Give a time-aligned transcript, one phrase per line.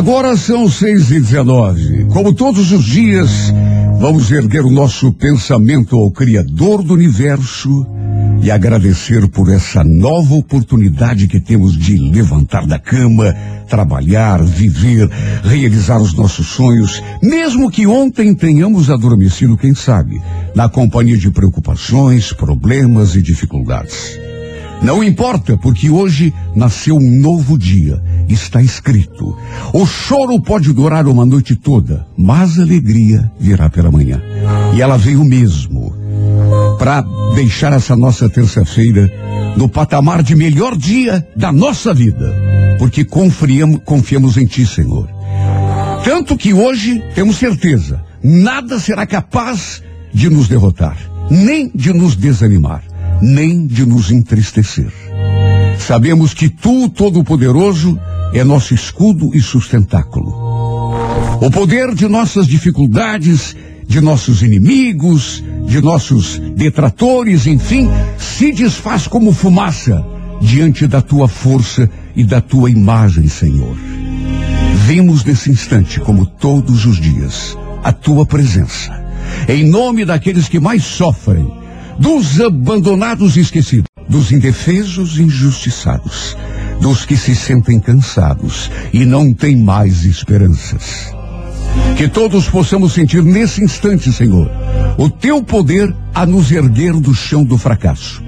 [0.00, 2.06] Agora são seis e dezenove.
[2.06, 3.52] Como todos os dias,
[3.98, 7.86] vamos erguer o nosso pensamento ao Criador do Universo
[8.42, 13.30] e agradecer por essa nova oportunidade que temos de levantar da cama,
[13.68, 15.06] trabalhar, viver,
[15.44, 20.18] realizar os nossos sonhos, mesmo que ontem tenhamos adormecido, quem sabe,
[20.54, 24.18] na companhia de preocupações, problemas e dificuldades.
[24.82, 28.02] Não importa, porque hoje nasceu um novo dia.
[28.30, 29.36] Está escrito.
[29.72, 34.22] O choro pode durar uma noite toda, mas a alegria virá pela manhã.
[34.72, 35.92] E ela veio mesmo
[36.78, 39.10] para deixar essa nossa terça-feira
[39.56, 42.32] no patamar de melhor dia da nossa vida,
[42.78, 45.08] porque confiamos, confiamos em Ti, Senhor.
[46.04, 49.82] Tanto que hoje temos certeza, nada será capaz
[50.14, 50.96] de nos derrotar,
[51.28, 52.82] nem de nos desanimar,
[53.20, 54.92] nem de nos entristecer.
[55.78, 57.98] Sabemos que Tu, Todo-Poderoso,
[58.32, 60.30] é nosso escudo e sustentáculo.
[61.40, 67.88] O poder de nossas dificuldades, de nossos inimigos, de nossos detratores, enfim,
[68.18, 70.04] se desfaz como fumaça
[70.40, 73.76] diante da tua força e da tua imagem, Senhor.
[74.86, 78.98] Vimos nesse instante, como todos os dias, a tua presença.
[79.48, 81.50] Em nome daqueles que mais sofrem,
[81.98, 86.36] dos abandonados e esquecidos, dos indefesos e injustiçados,
[86.80, 91.14] dos que se sentem cansados e não têm mais esperanças.
[91.96, 94.50] Que todos possamos sentir nesse instante, Senhor,
[94.96, 98.22] o teu poder a nos erguer do chão do fracasso.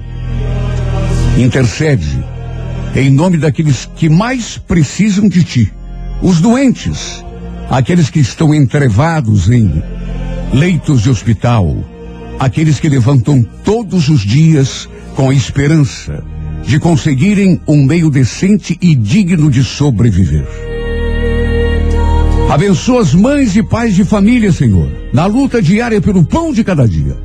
[1.37, 2.23] Intercede
[2.95, 5.73] em nome daqueles que mais precisam de ti,
[6.21, 7.25] os doentes,
[7.69, 9.81] aqueles que estão entrevados em
[10.53, 11.75] leitos de hospital,
[12.39, 16.23] aqueles que levantam todos os dias com a esperança
[16.65, 20.45] de conseguirem um meio decente e digno de sobreviver.
[22.49, 26.87] Abençoa as mães e pais de família, Senhor, na luta diária pelo pão de cada
[26.87, 27.17] dia.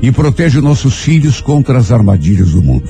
[0.00, 2.88] E protege nossos filhos contra as armadilhas do mundo.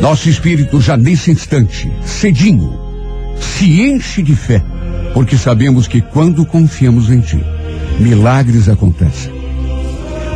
[0.00, 2.78] Nosso espírito já nesse instante, cedinho,
[3.40, 4.62] se enche de fé,
[5.12, 7.42] porque sabemos que quando confiamos em Ti,
[7.98, 9.32] milagres acontecem.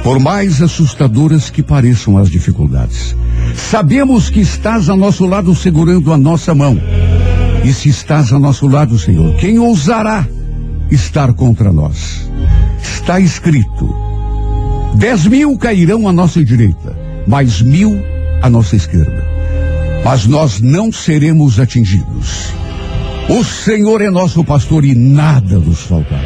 [0.03, 3.15] Por mais assustadoras que pareçam as dificuldades,
[3.55, 6.79] sabemos que estás a nosso lado segurando a nossa mão.
[7.65, 10.27] E se estás a nosso lado, Senhor, quem ousará
[10.91, 12.31] estar contra nós.
[12.83, 13.95] Está escrito:
[14.95, 16.97] dez mil cairão à nossa direita,
[17.27, 17.97] mais mil
[18.43, 19.29] à nossa esquerda.
[20.05, 22.53] Mas nós não seremos atingidos.
[23.29, 26.21] O Senhor é nosso pastor e nada nos faltará.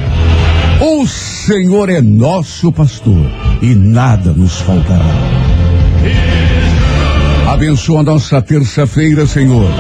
[0.81, 3.31] O Senhor é nosso pastor
[3.61, 5.05] e nada nos faltará.
[7.55, 9.71] Abençoa nossa terça-feira, Senhor.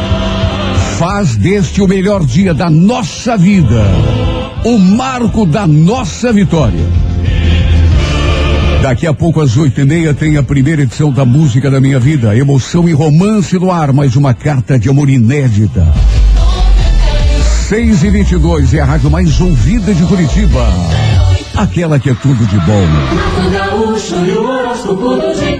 [0.96, 3.84] Faz deste o melhor dia da nossa vida
[4.64, 6.84] o marco da nossa vitória.
[8.80, 12.00] Daqui a pouco, às oito e meia, tem a primeira edição da Música da Minha
[12.00, 12.36] Vida.
[12.36, 15.86] Emoção e romance no ar, mais uma carta de amor inédita.
[17.68, 20.66] Seis e vinte e dois é a rádio mais ouvida de Curitiba.
[21.64, 22.86] Aquela que é tudo de bom.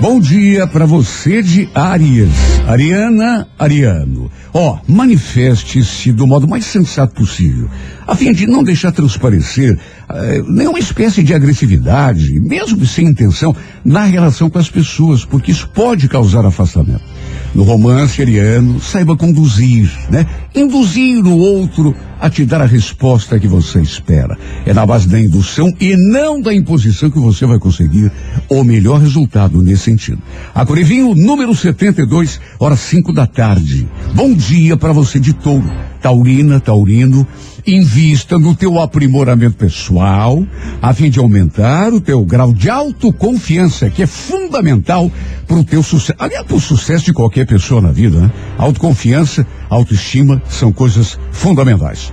[0.03, 2.29] Bom dia para você de Arias.
[2.69, 4.31] Ariana, Ariano.
[4.53, 7.71] Ó, oh, manifeste-se do modo mais sensato possível,
[8.07, 9.79] a fim de não deixar transparecer
[10.11, 15.69] eh, nenhuma espécie de agressividade, mesmo sem intenção, na relação com as pessoas, porque isso
[15.71, 17.14] pode causar afastamento.
[17.55, 20.27] No romance ariano, saiba conduzir, né?
[20.55, 24.37] Induzir o outro a te dar a resposta que você espera.
[24.67, 28.11] É na base da indução e não da imposição que você vai conseguir
[28.49, 30.19] o melhor resultado nesse sentido.
[30.53, 33.87] A Corevinho, número 72, horas 5 da tarde.
[34.15, 35.71] Bom dia para você de touro.
[36.05, 37.27] Taurina, Taurino,
[37.67, 40.47] invista no teu aprimoramento pessoal,
[40.83, 45.11] a fim de aumentar o teu grau de autoconfiança, que é fundamental
[45.47, 46.19] para o teu sucesso.
[46.19, 48.31] Aliás, para o sucesso de qualquer pessoa na vida, né?
[48.59, 52.13] Autoconfiança, autoestima são coisas fundamentais.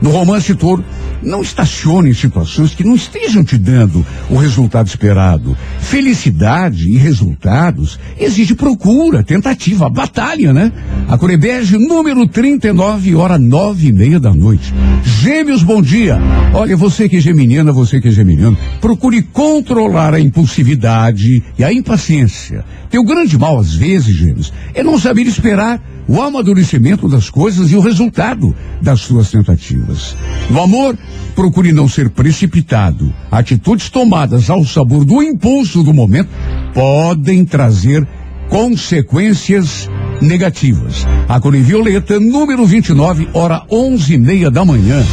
[0.00, 0.84] No romance touro,
[1.22, 5.56] não estacione em situações que não estejam te dando o resultado esperado.
[5.80, 10.72] Felicidade e resultados exige procura, tentativa, batalha, né?
[11.08, 14.72] A Corebege, número 39, hora nove e meia da noite.
[15.02, 16.18] Gêmeos, bom dia.
[16.52, 21.72] Olha, você que é geminiana, você que é geminiano, procure controlar a impulsividade e a
[21.72, 22.64] impaciência.
[22.90, 27.76] Teu grande mal, às vezes, gêmeos, é não saber esperar o amadurecimento das coisas e
[27.76, 30.16] o resultado das suas tentativas.
[30.50, 30.96] No amor,
[31.34, 33.12] procure não ser precipitado.
[33.30, 36.28] Atitudes tomadas ao sabor do impulso do momento
[36.72, 38.06] podem trazer
[38.48, 39.88] consequências
[40.20, 41.06] negativas.
[41.28, 45.04] A cor violeta, número 29, hora onze e meia da manhã.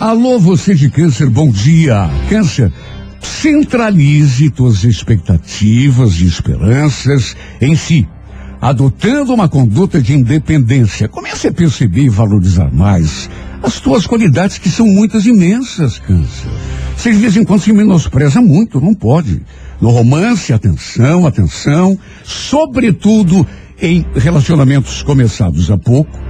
[0.00, 2.08] Alô, você de câncer, bom dia.
[2.28, 2.72] Câncer,
[3.20, 8.06] centralize suas expectativas e esperanças em si
[8.60, 11.08] adotando uma conduta de independência.
[11.08, 13.28] Comece a perceber e valorizar mais
[13.62, 16.50] as tuas qualidades, que são muitas imensas, câncer.
[16.96, 19.42] Você de vez em quando se menospreza muito, não pode.
[19.80, 23.46] No romance, atenção, atenção, sobretudo
[23.80, 26.25] em relacionamentos começados há pouco.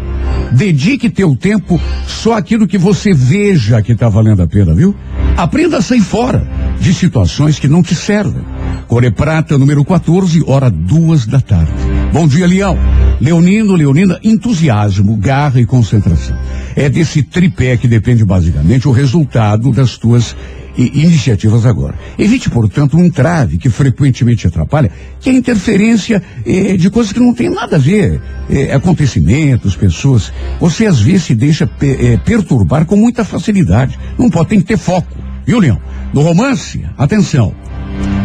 [0.52, 4.94] Dedique teu tempo só aquilo que você veja que está valendo a pena, viu?
[5.36, 6.48] Aprenda a sair fora
[6.80, 8.42] de situações que não te servem.
[8.86, 11.72] Core Prata, número 14, hora duas da tarde.
[12.12, 12.78] Bom dia, Leão.
[13.20, 16.36] Leonino, Leonina, entusiasmo, garra e concentração.
[16.74, 20.36] É desse tripé que depende basicamente o resultado das tuas
[20.76, 21.94] iniciativas agora.
[22.18, 24.90] Evite, portanto, um entrave que frequentemente atrapalha,
[25.20, 28.20] que é a interferência eh, de coisas que não tem nada a ver.
[28.50, 30.32] Eh, acontecimentos, pessoas.
[30.60, 33.98] Você às vezes se deixa eh, perturbar com muita facilidade.
[34.18, 35.16] Não pode, tem que ter foco.
[35.46, 35.80] Viu, Leão?
[36.12, 37.54] No romance, atenção.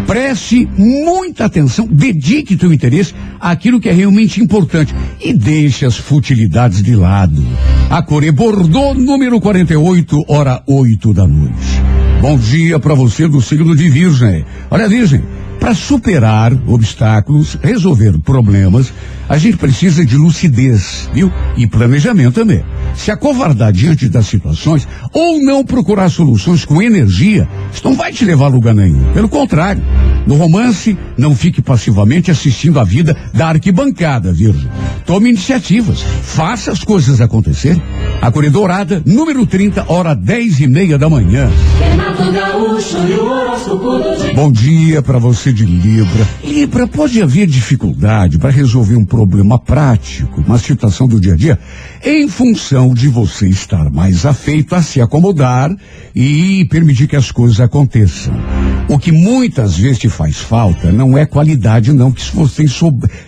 [0.08, 4.94] Preste muita atenção, dedique teu interesse àquilo que é realmente importante
[5.24, 7.42] e deixe as futilidades de lado.
[7.90, 11.91] A Core Bordeaux, número 48, hora 8 da noite.
[12.22, 14.46] Bom dia para você do signo de Virgem.
[14.70, 15.24] Olha, Virgem,
[15.60, 18.94] para superar obstáculos, resolver problemas,
[19.28, 21.34] a gente precisa de lucidez, viu?
[21.58, 22.64] E planejamento também.
[22.96, 28.24] Se acovardar diante das situações ou não procurar soluções com energia, isso não vai te
[28.26, 29.12] levar a lugar nenhum.
[29.14, 29.84] Pelo contrário,
[30.26, 34.70] no romance, não fique passivamente assistindo a vida da arquibancada, Virgem.
[35.06, 37.82] Tome iniciativas, faça as coisas acontecerem.
[38.22, 41.50] A Corredorada, número 30, hora 10 e meia da manhã.
[44.36, 46.28] Bom dia para você de Libra.
[46.44, 51.60] Libra, pode haver dificuldade para resolver um problema prático, uma situação do dia a dia,
[52.04, 55.70] em função de você estar mais afeito a se acomodar
[56.16, 58.34] e permitir que as coisas aconteçam.
[58.90, 62.66] O que muitas vezes te faz falta não é qualidade, não, que você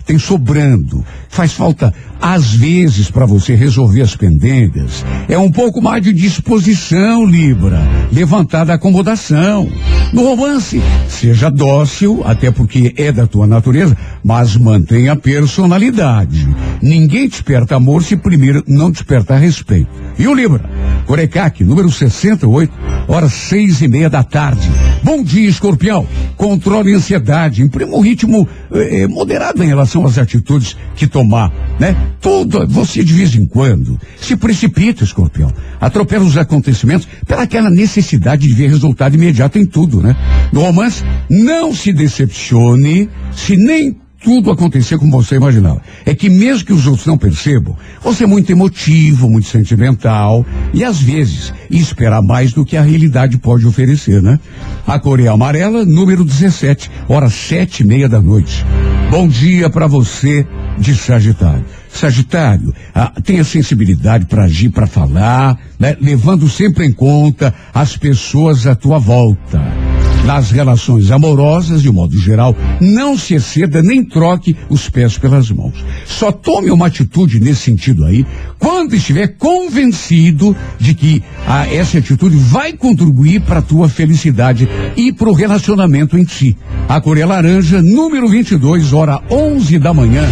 [0.04, 1.04] tem sobrando.
[1.28, 5.04] Faz falta, às vezes, para você resolver as pendengas.
[5.28, 7.80] É um pouco mais de disposição, Libra.
[8.12, 9.68] Levantar da acomodação.
[10.12, 16.46] No romance, seja dócil, até porque é da tua natureza, mas mantenha a personalidade.
[16.80, 19.88] Ninguém desperta amor se primeiro não despertar respeito.
[20.18, 20.68] E o Libra?
[21.06, 22.72] Corecaque, número 68,
[23.06, 24.70] horas seis e meia da tarde.
[25.02, 26.06] Bom dia, escorpião.
[26.36, 31.94] Controle a ansiedade, imprima um ritmo eh, moderado em relação às atitudes que tomar, né?
[32.20, 35.52] Tudo, você de vez em quando se precipita, escorpião.
[35.78, 40.16] Atropela os acontecimentos pelaquela necessidade de ver resultado imediato em tudo, né?
[40.52, 45.82] No romance, não se decepcione se nem tudo acontecer como você imaginava.
[46.06, 50.82] É que mesmo que os outros não percebam, você é muito emotivo, muito sentimental e
[50.82, 54.40] às vezes esperar mais do que a realidade pode oferecer, né?
[54.86, 58.64] A Coreia Amarela, número 17, horas sete e meia da noite.
[59.10, 60.46] Bom dia para você
[60.78, 61.64] de Sagitário.
[61.90, 65.96] Sagitário, ah, tenha sensibilidade para agir, para falar, né?
[66.00, 69.83] levando sempre em conta as pessoas à tua volta
[70.24, 75.74] nas relações amorosas, de modo geral, não se exceda nem troque os pés pelas mãos.
[76.06, 78.24] Só tome uma atitude nesse sentido aí
[78.58, 85.12] quando estiver convencido de que ah, essa atitude vai contribuir para a tua felicidade e
[85.12, 86.56] para o relacionamento em si.
[86.88, 90.24] A Coreia Laranja, número 22, hora 11 da manhã.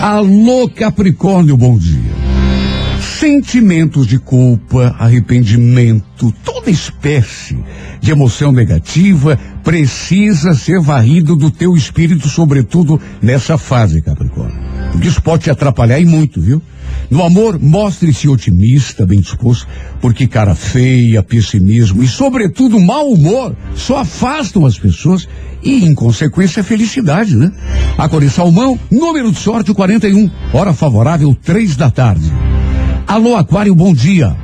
[0.00, 2.17] Alô Capricórnio, bom dia
[3.18, 7.58] sentimentos de culpa, arrependimento, toda espécie
[8.00, 14.56] de emoção negativa precisa ser varrido do teu espírito, sobretudo nessa fase, Capricórnio.
[14.92, 16.62] Porque isso pode te atrapalhar e muito, viu?
[17.10, 19.66] No amor, mostre-se otimista, bem disposto,
[20.00, 25.28] porque cara feia, pessimismo e, sobretudo, mau humor só afastam as pessoas
[25.60, 27.50] e, em consequência, a felicidade, né?
[27.98, 32.30] A Cor Salmão, número de sorte 41, hora favorável, três da tarde.
[33.08, 34.36] Alô, Aquário, bom dia.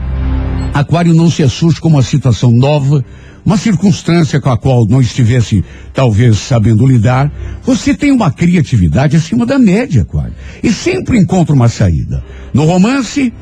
[0.73, 3.04] Aquário, não se assuste com uma situação nova,
[3.44, 7.30] uma circunstância com a qual não estivesse talvez sabendo lidar.
[7.62, 12.25] Você tem uma criatividade acima da média, Aquário, e sempre encontra uma saída.
[12.54, 13.35] No romance,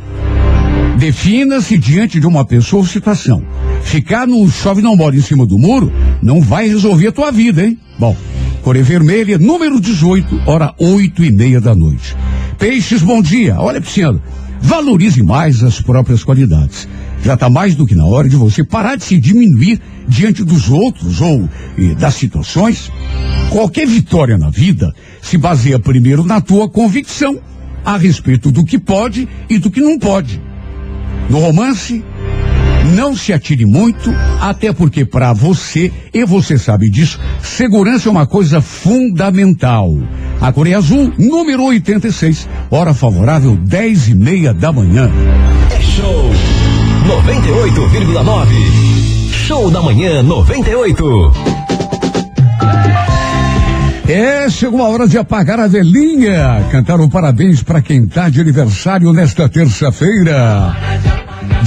[0.99, 3.45] defina-se diante de uma pessoa ou situação.
[3.85, 7.65] Ficar no chove não mora em cima do muro não vai resolver a tua vida,
[7.65, 7.79] hein?
[7.97, 8.17] Bom,
[8.65, 12.17] Coré Vermelha, número 18, hora oito e meia da noite.
[12.59, 13.57] Peixes, bom dia.
[13.59, 14.21] Olha, Pisciano,
[14.63, 16.89] Valorize mais as próprias qualidades.
[17.23, 20.71] Já está mais do que na hora de você parar de se diminuir diante dos
[20.71, 21.49] outros ou
[21.99, 22.91] das situações.
[23.51, 27.39] Qualquer vitória na vida se baseia primeiro na tua convicção
[27.85, 30.41] a respeito do que pode e do que não pode.
[31.29, 32.05] No romance,
[32.85, 38.27] não se atire muito, até porque para você, e você sabe disso, segurança é uma
[38.27, 39.97] coisa fundamental.
[40.41, 45.11] A Coreia Azul, número 86, hora favorável, 10 e meia da manhã.
[45.71, 46.31] É show
[47.07, 48.47] 98,9.
[49.47, 51.33] Show da manhã 98.
[54.09, 56.67] É, chegou a hora de apagar a velhinha.
[56.71, 60.77] Cantar um parabéns para quem tá de aniversário nesta terça-feira.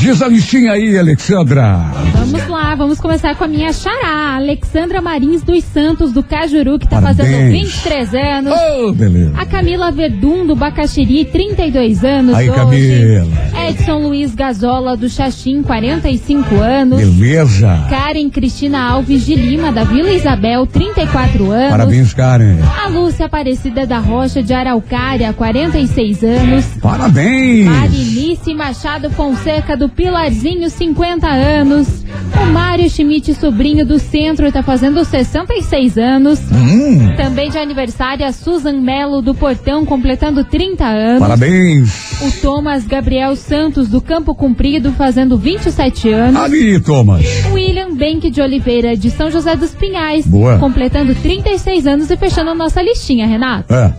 [0.06, 1.80] Diz a listinha aí, Alexandra.
[2.14, 6.88] Vamos lá, vamos começar com a minha xará, Alexandra Marins dos Santos, do Cajuru, que
[6.88, 7.28] tá Parabéns.
[7.28, 8.54] fazendo 23 anos.
[8.54, 9.34] Oh, beleza.
[9.36, 12.36] A Camila Verdun, do Bacaxiri, 32 anos.
[12.36, 12.60] Aí, hoje.
[12.60, 13.46] Camila.
[13.68, 17.02] Edson Luiz Gazola, do Xaxim, 45 anos.
[17.02, 17.88] Beleza.
[17.90, 21.72] Karen Cristina Alves de Lima, da Vila Isabel, 34 anos.
[21.72, 22.60] Parabéns, Karen.
[22.84, 26.66] A Lúcia Aparecida da Rocha, de Araucária, 46 anos.
[26.80, 27.66] Parabéns.
[27.66, 32.04] Marinice Machado Fonseca, do Pilarzinho, 50 anos.
[32.42, 36.40] O Mário Schmidt, sobrinho do centro, está fazendo 66 anos.
[36.52, 37.16] Hum.
[37.16, 41.20] Também de aniversário a Susan Melo, do Portão, completando 30 anos.
[41.20, 42.22] Parabéns.
[42.22, 46.42] O Thomas Gabriel Santos, do Campo Comprido, fazendo 27 anos.
[46.42, 47.26] Ali, Thomas.
[47.54, 50.28] William Benck de Oliveira, de São José dos Pinhais.
[50.28, 50.58] Boa.
[50.58, 53.74] Completando 36 anos e fechando a nossa listinha, Renato.
[53.74, 53.94] É.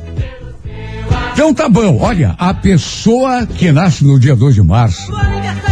[1.36, 5.12] Então tá bom, olha, a pessoa que nasce no dia 2 de março,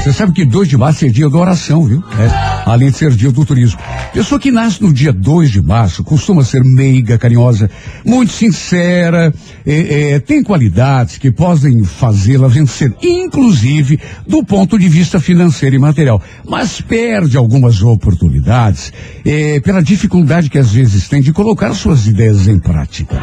[0.05, 2.05] você sabe que 2 de março é dia da oração, viu?
[2.19, 3.81] É, além de ser dia do turismo.
[4.13, 7.71] Pessoa que nasce no dia 2 de março costuma ser meiga, carinhosa,
[8.05, 9.33] muito sincera,
[9.65, 15.79] é, é, tem qualidades que podem fazê-la vencer, inclusive do ponto de vista financeiro e
[15.79, 16.21] material.
[16.47, 18.93] Mas perde algumas oportunidades
[19.25, 23.17] é, pela dificuldade que às vezes tem de colocar suas ideias em prática.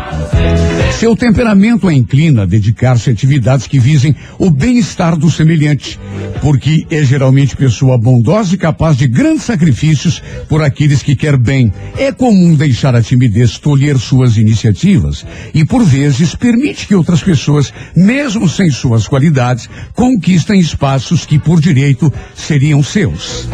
[1.00, 1.94] Seu temperamento é
[2.40, 6.00] a dedicar-se a atividades que visem o bem-estar do semelhante,
[6.42, 11.72] porque é geralmente pessoa bondosa e capaz de grandes sacrifícios por aqueles que quer bem.
[11.98, 17.74] É comum deixar a timidez tolher suas iniciativas e, por vezes, permite que outras pessoas,
[17.96, 23.50] mesmo sem suas qualidades, conquistem espaços que, por direito, seriam seus.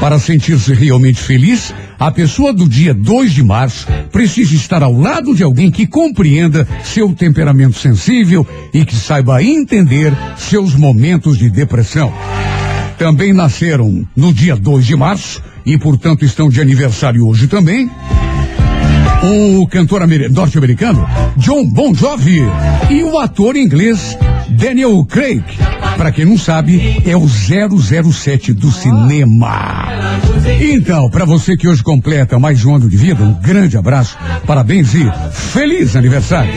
[0.00, 5.34] Para sentir-se realmente feliz, a pessoa do dia 2 de março precisa estar ao lado
[5.34, 12.12] de alguém que compreenda seu temperamento sensível e que saiba entender seus momentos de depressão.
[12.98, 17.90] Também nasceram no dia 2 de março e, portanto, estão de aniversário hoje também.
[19.22, 22.42] O cantor norte-americano John Bon Jovi
[22.90, 24.16] e o ator inglês
[24.56, 25.44] Daniel Craig.
[25.96, 29.88] Para quem não sabe, é o 007 do cinema.
[30.60, 34.94] Então, para você que hoje completa mais um ano de vida, um grande abraço, parabéns
[34.94, 36.52] e feliz aniversário.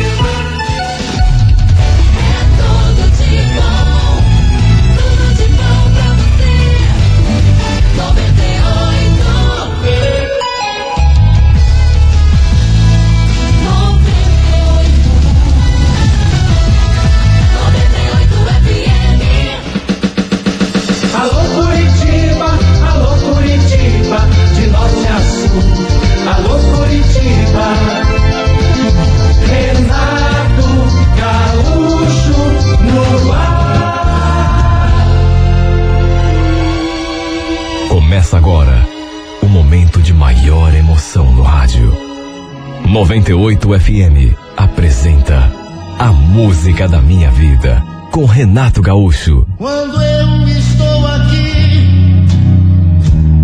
[42.90, 45.52] 98 FM apresenta
[46.00, 49.46] A Música da Minha Vida com Renato Gaúcho.
[49.60, 52.26] Quando eu estou aqui,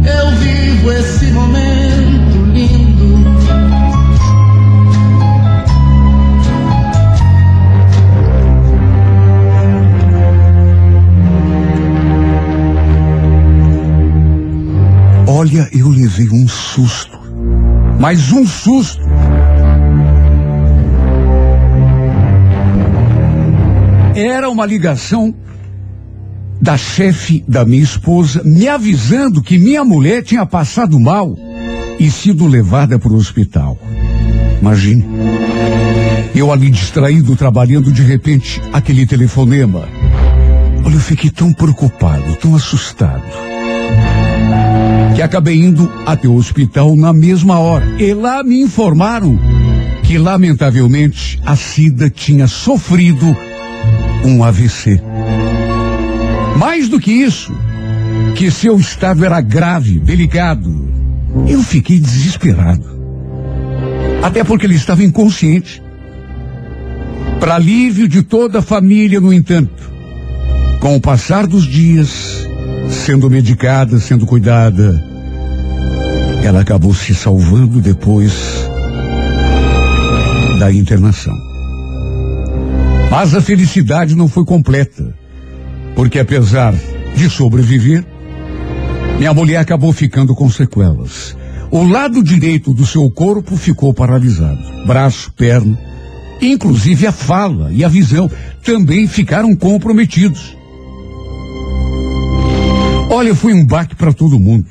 [0.03, 3.05] eu vivo esse momento lindo.
[15.27, 17.19] Olha, eu levei um susto.
[17.99, 19.14] Mas um susto.
[24.15, 25.35] Era uma ligação
[26.61, 31.37] da chefe da minha esposa me avisando que minha mulher tinha passado mal
[31.99, 33.77] e sido levada para o hospital.
[34.61, 35.05] Imagine.
[36.33, 39.87] Eu ali distraído, trabalhando, de repente, aquele telefonema.
[40.85, 43.23] Olha, eu fiquei tão preocupado, tão assustado
[45.15, 47.85] que acabei indo até o hospital na mesma hora.
[47.97, 49.39] E lá me informaram
[50.03, 53.35] que, lamentavelmente, a Cida tinha sofrido
[54.25, 54.99] um AVC.
[56.57, 57.53] Mais do que isso,
[58.35, 60.89] que seu estado era grave, delicado.
[61.47, 62.95] Eu fiquei desesperado.
[64.23, 65.81] Até porque ele estava inconsciente.
[67.39, 69.91] Para alívio de toda a família, no entanto,
[70.79, 72.47] com o passar dos dias,
[72.89, 75.03] sendo medicada, sendo cuidada,
[76.43, 78.33] ela acabou se salvando depois
[80.57, 81.54] da internação.
[83.17, 85.17] Mas a felicidade não foi completa,
[85.95, 86.75] porque apesar
[87.15, 88.05] de sobreviver,
[89.17, 91.33] minha mulher acabou ficando com sequelas.
[91.71, 94.59] O lado direito do seu corpo ficou paralisado.
[94.85, 95.79] Braço, perna,
[96.41, 98.29] inclusive a fala e a visão
[98.61, 100.53] também ficaram comprometidos.
[103.09, 104.67] Olha, foi um baque para todo mundo.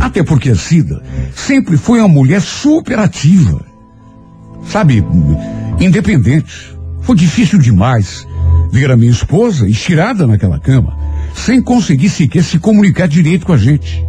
[0.00, 1.02] Até porque a Cida
[1.34, 3.66] sempre foi uma mulher super ativa.
[4.64, 5.02] Sabe,
[5.80, 6.74] independente.
[7.02, 8.26] Foi difícil demais
[8.70, 10.96] ver a minha esposa estirada naquela cama,
[11.34, 14.04] sem conseguir sequer se comunicar direito com a gente.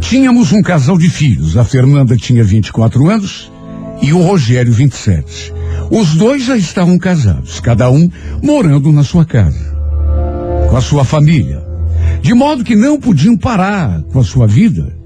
[0.00, 1.56] Tínhamos um casal de filhos.
[1.56, 3.52] A Fernanda tinha 24 anos
[4.00, 5.52] e o Rogério 27.
[5.90, 8.10] Os dois já estavam casados, cada um
[8.42, 9.76] morando na sua casa,
[10.68, 11.62] com a sua família.
[12.20, 14.96] De modo que não podiam parar com a sua vida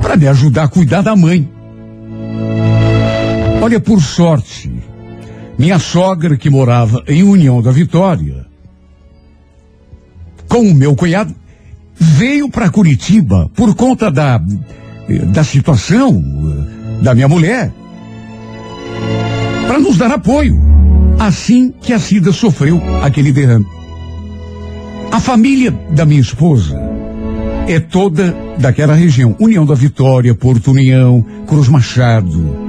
[0.00, 1.48] para me ajudar a cuidar da mãe.
[3.60, 4.72] Olha, por sorte,
[5.58, 8.46] minha sogra que morava em União da Vitória,
[10.48, 11.34] com o meu cunhado,
[11.94, 14.40] veio para Curitiba por conta da,
[15.32, 16.22] da situação
[17.02, 17.72] da minha mulher,
[19.66, 20.56] para nos dar apoio,
[21.18, 23.66] assim que a Cida sofreu aquele derrame.
[25.10, 26.78] A família da minha esposa
[27.66, 29.34] é toda daquela região.
[29.40, 32.67] União da Vitória, Porto União, Cruz Machado.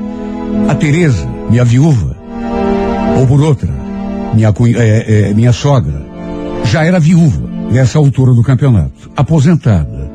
[0.69, 2.15] A Tereza, minha viúva,
[3.17, 3.67] ou por outra,
[4.35, 6.05] minha, é, é, minha sogra,
[6.63, 10.11] já era viúva nessa altura do campeonato, aposentada.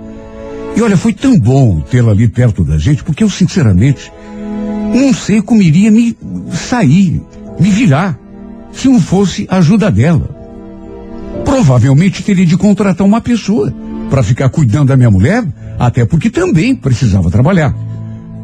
[0.76, 4.12] E olha, foi tão bom tê-la ali perto da gente, porque eu sinceramente
[4.94, 6.16] não sei como iria me
[6.52, 7.20] sair,
[7.58, 8.16] me virar,
[8.70, 10.30] se não fosse a ajuda dela.
[11.44, 13.74] Provavelmente teria de contratar uma pessoa
[14.08, 15.44] para ficar cuidando da minha mulher,
[15.80, 17.74] até porque também precisava trabalhar.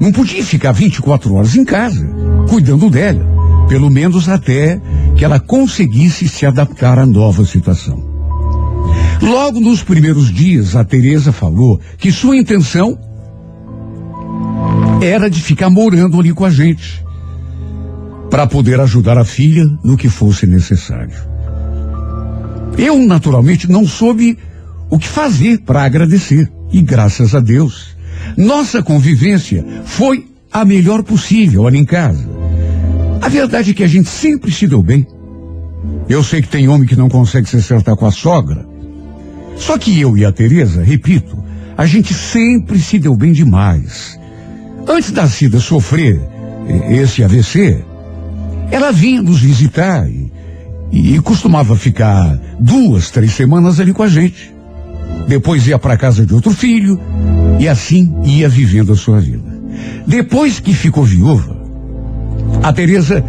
[0.00, 2.08] Não podia ficar 24 horas em casa,
[2.48, 3.22] cuidando dela,
[3.68, 4.80] pelo menos até
[5.14, 8.02] que ela conseguisse se adaptar à nova situação.
[9.20, 12.98] Logo nos primeiros dias, a Teresa falou que sua intenção
[15.02, 17.04] era de ficar morando ali com a gente,
[18.30, 21.16] para poder ajudar a filha no que fosse necessário.
[22.78, 24.38] Eu, naturalmente, não soube
[24.88, 26.50] o que fazer para agradecer.
[26.72, 27.96] E graças a Deus,
[28.40, 32.26] nossa convivência foi a melhor possível ali em casa.
[33.20, 35.06] A verdade é que a gente sempre se deu bem.
[36.08, 38.66] Eu sei que tem homem que não consegue se acertar com a sogra.
[39.56, 41.36] Só que eu e a Teresa, repito,
[41.76, 44.18] a gente sempre se deu bem demais.
[44.88, 46.18] Antes da Cida sofrer
[46.88, 47.84] esse AVC,
[48.70, 50.32] ela vinha nos visitar e,
[50.90, 54.54] e costumava ficar duas, três semanas ali com a gente.
[55.28, 57.00] Depois ia para casa de outro filho
[57.58, 59.60] e assim ia vivendo a sua vida.
[60.06, 61.56] Depois que ficou viúva,
[62.62, 63.24] a Teresa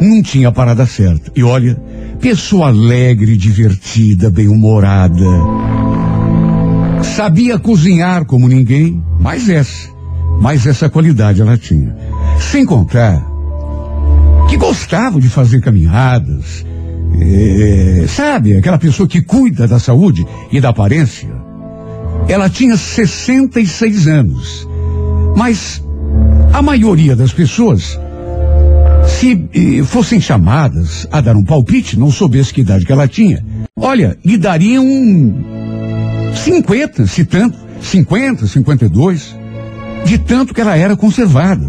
[0.00, 1.30] não tinha parada certa.
[1.34, 1.74] E olha,
[2.20, 5.24] pessoa alegre, divertida, bem-humorada.
[7.02, 9.88] Sabia cozinhar como ninguém, mas essa,
[10.40, 11.96] mas essa qualidade ela tinha.
[12.38, 13.26] Sem contar
[14.48, 16.64] que gostava de fazer caminhadas,
[17.22, 21.28] é, sabe, aquela pessoa que cuida da saúde e da aparência.
[22.28, 24.68] Ela tinha 66 anos,
[25.36, 25.82] mas
[26.52, 27.98] a maioria das pessoas,
[29.06, 33.44] se eh, fossem chamadas a dar um palpite, não soubesse que idade que ela tinha,
[33.76, 34.84] olha, lhe dariam
[36.34, 39.36] 50, se tanto, 50, 52,
[40.04, 41.68] de tanto que ela era conservada.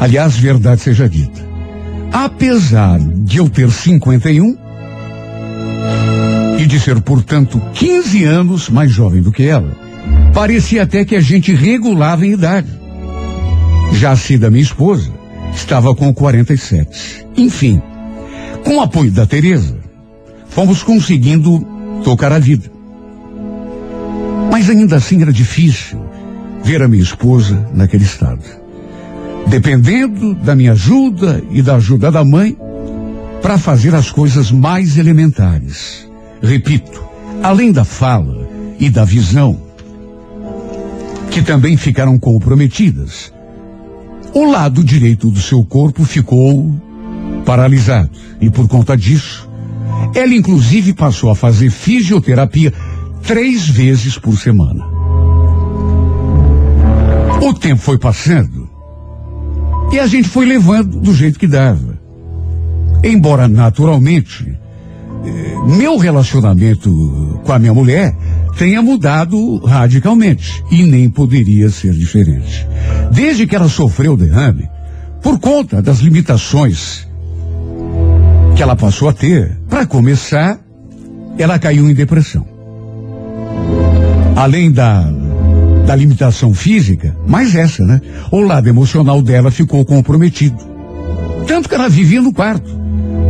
[0.00, 1.51] Aliás, verdade seja dita.
[2.12, 4.58] Apesar de eu ter 51
[6.58, 9.74] e de ser, portanto, 15 anos mais jovem do que ela,
[10.34, 12.68] parecia até que a gente regulava em idade.
[13.94, 15.10] Já a Cida, minha esposa,
[15.54, 17.26] estava com 47.
[17.34, 17.80] Enfim,
[18.62, 19.78] com o apoio da Teresa,
[20.48, 21.66] fomos conseguindo
[22.04, 22.70] tocar a vida.
[24.50, 25.98] Mas ainda assim era difícil
[26.62, 28.61] ver a minha esposa naquele estado
[29.52, 32.56] dependendo da minha ajuda e da ajuda da mãe,
[33.42, 36.08] para fazer as coisas mais elementares.
[36.42, 37.04] Repito,
[37.42, 38.48] além da fala
[38.80, 39.60] e da visão,
[41.30, 43.30] que também ficaram comprometidas,
[44.32, 46.74] o lado direito do seu corpo ficou
[47.44, 48.08] paralisado.
[48.40, 49.46] E por conta disso,
[50.14, 52.72] Ela, inclusive, passou a fazer fisioterapia
[53.22, 54.84] três vezes por semana.
[57.40, 58.61] O tempo foi passando
[59.92, 62.00] e a gente foi levando do jeito que dava.
[63.04, 64.56] Embora, naturalmente,
[65.24, 68.16] eh, meu relacionamento com a minha mulher
[68.56, 72.66] tenha mudado radicalmente e nem poderia ser diferente.
[73.12, 74.68] Desde que ela sofreu o derrame,
[75.22, 77.06] por conta das limitações
[78.56, 80.58] que ela passou a ter, para começar,
[81.38, 82.46] ela caiu em depressão.
[84.36, 85.02] Além da,
[85.86, 88.00] da limitação física, mais essa, né?
[88.30, 90.56] O lado emocional dela ficou comprometido.
[91.46, 92.70] Tanto que ela vivia no quarto,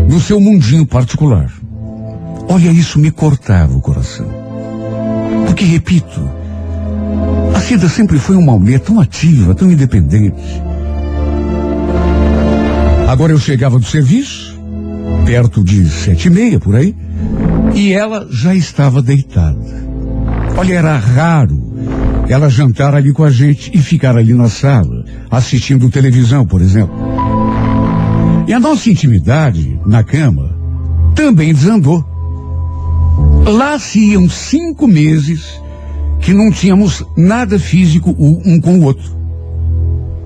[0.09, 1.51] no seu mundinho particular.
[2.49, 4.29] Olha, isso me cortava o coração.
[5.47, 6.21] Porque, repito,
[7.55, 10.63] a Cida sempre foi uma mulher tão ativa, tão independente.
[13.09, 14.59] Agora eu chegava do serviço,
[15.25, 16.95] perto de sete e meia, por aí,
[17.75, 19.59] e ela já estava deitada.
[20.57, 21.72] Olha, era raro
[22.33, 26.95] ela jantar ali com a gente e ficar ali na sala, assistindo televisão, por exemplo.
[28.47, 30.57] E a nossa intimidade na cama
[31.15, 32.05] também desandou.
[33.47, 35.61] Lá se iam cinco meses
[36.21, 39.17] que não tínhamos nada físico um com o outro.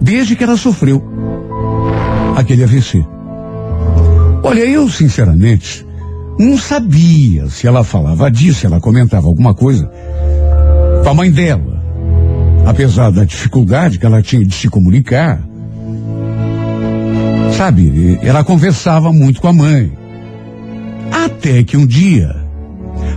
[0.01, 1.03] Desde que ela sofreu
[2.37, 3.05] aquele AVC.
[4.43, 5.87] Olha, eu sinceramente
[6.39, 9.91] não sabia se ela falava disso, se ela comentava alguma coisa
[11.03, 11.76] com a mãe dela.
[12.67, 15.41] Apesar da dificuldade que ela tinha de se comunicar.
[17.57, 19.91] Sabe, ela conversava muito com a mãe.
[21.11, 22.45] Até que um dia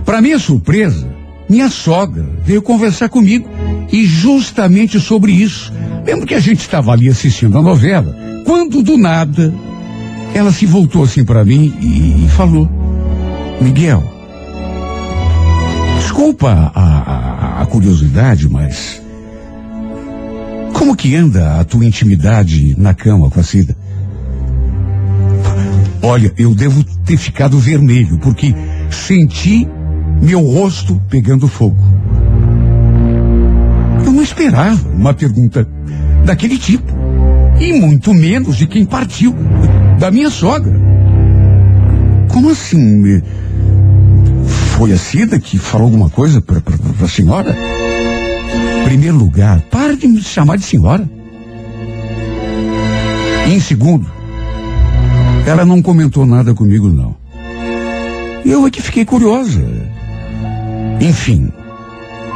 [0.04, 1.08] para minha surpresa,
[1.48, 3.48] minha sogra veio conversar comigo
[3.92, 5.72] e justamente sobre isso.
[6.06, 9.52] Lembro que a gente estava ali assistindo a novela, quando do nada
[10.34, 12.68] ela se voltou assim para mim e, e, falou:
[13.60, 14.02] Miguel,
[15.98, 19.02] desculpa a, a, a curiosidade, mas
[20.80, 23.76] como que anda a tua intimidade na cama com a Cida?
[26.00, 28.54] Olha, eu devo ter ficado vermelho, porque
[28.90, 29.68] senti
[30.22, 31.76] meu rosto pegando fogo.
[34.06, 35.68] Eu não esperava uma pergunta
[36.24, 36.90] daquele tipo.
[37.60, 39.36] E muito menos de quem partiu,
[39.98, 40.80] da minha sogra.
[42.28, 43.20] Como assim?
[44.78, 46.62] Foi a Cida que falou alguma coisa para
[47.04, 47.54] a senhora?
[48.84, 51.08] Primeiro lugar, pare de me chamar de senhora.
[53.46, 54.06] E em segundo,
[55.46, 57.16] ela não comentou nada comigo, não.
[58.44, 59.62] Eu é que fiquei curiosa.
[61.00, 61.50] Enfim,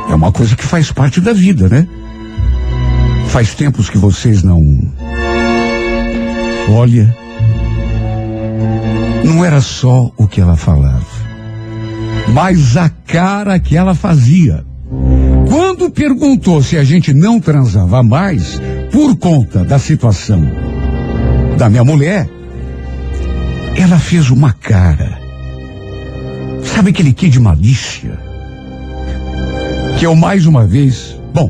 [0.09, 1.87] é uma coisa que faz parte da vida, né?
[3.29, 4.63] Faz tempos que vocês não.
[6.69, 7.15] Olha,
[9.25, 11.05] não era só o que ela falava,
[12.33, 14.65] mas a cara que ela fazia.
[15.55, 20.45] Quando perguntou se a gente não transava mais por conta da situação
[21.57, 22.29] da minha mulher,
[23.77, 25.17] ela fez uma cara.
[26.65, 28.19] Sabe aquele que de malícia?
[29.97, 31.17] que eu mais uma vez.
[31.33, 31.49] Bom,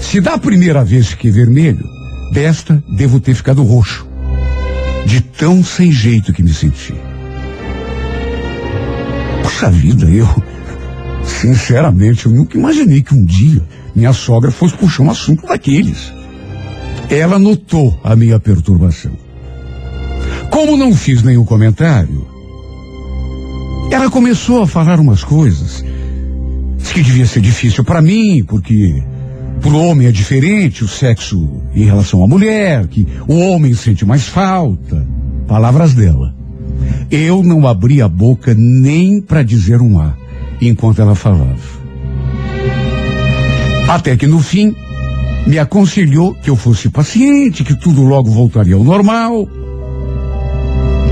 [0.00, 1.86] se da primeira vez fiquei vermelho,
[2.32, 4.06] desta devo ter ficado roxo.
[5.04, 6.94] De tão sem jeito que me senti.
[9.42, 10.55] Puxa vida, eu.
[11.26, 13.62] Sinceramente, eu nunca imaginei que um dia
[13.94, 16.12] minha sogra fosse puxar um assunto daqueles.
[17.08, 19.12] Ela notou a minha perturbação.
[20.50, 22.26] Como não fiz nenhum comentário,
[23.90, 25.84] ela começou a falar umas coisas
[26.92, 29.02] que devia ser difícil para mim, porque
[29.60, 34.04] para o homem é diferente o sexo em relação à mulher, que o homem sente
[34.04, 35.06] mais falta.
[35.46, 36.34] Palavras dela.
[37.10, 40.14] Eu não abri a boca nem para dizer um A,
[40.60, 41.56] enquanto ela falava.
[43.88, 44.74] Até que no fim,
[45.46, 49.48] me aconselhou que eu fosse paciente, que tudo logo voltaria ao normal.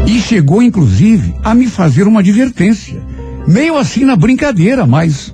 [0.06, 3.00] E chegou, inclusive, a me fazer uma advertência.
[3.46, 5.32] Meio assim na brincadeira, mas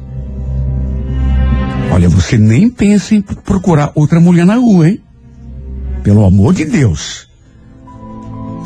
[1.92, 5.01] Olha, você nem pensa em procurar outra mulher na rua, hein?
[6.05, 7.29] Pelo amor de Deus.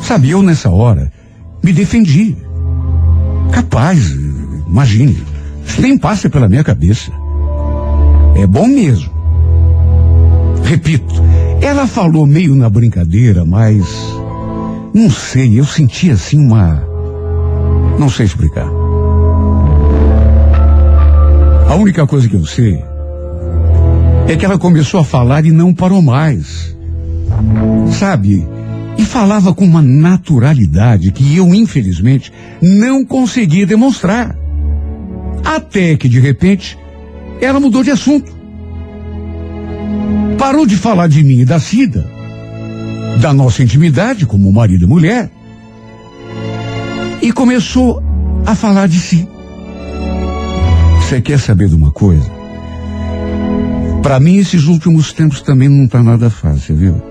[0.01, 1.11] Sabe, eu nessa hora
[1.63, 2.37] me defendi.
[3.51, 4.11] Capaz,
[4.67, 5.17] imagine,
[5.79, 7.11] nem passa pela minha cabeça.
[8.35, 9.13] É bom mesmo.
[10.63, 11.13] Repito,
[11.61, 13.85] ela falou meio na brincadeira, mas
[14.93, 16.81] não sei, eu senti assim uma.
[17.99, 18.67] Não sei explicar.
[21.69, 22.83] A única coisa que eu sei
[24.27, 26.75] é que ela começou a falar e não parou mais.
[27.91, 28.45] Sabe,
[28.97, 34.44] E falava com uma naturalidade que eu, infelizmente, não conseguia demonstrar.
[35.45, 36.77] Até que, de repente,
[37.39, 38.35] ela mudou de assunto.
[40.39, 42.05] Parou de falar de mim e da Cida,
[43.21, 45.29] da nossa intimidade como marido e mulher,
[47.21, 48.03] e começou
[48.45, 49.27] a falar de si.
[50.99, 52.29] Você quer saber de uma coisa?
[54.01, 57.01] Para mim, esses últimos tempos também não tá nada fácil, viu?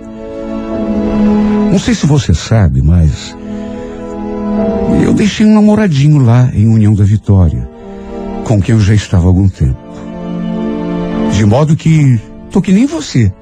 [1.71, 3.37] Não sei se você sabe, mas
[5.03, 7.69] eu deixei um namoradinho lá em União da Vitória,
[8.45, 9.79] com quem eu já estava há algum tempo.
[11.33, 13.33] De modo que tô que nem você.